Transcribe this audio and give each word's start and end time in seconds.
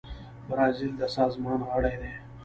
برازیل 0.49 0.91
د 0.97 1.01
سازمان 1.17 1.59
غړی 1.69 1.95
دی. 2.01 2.13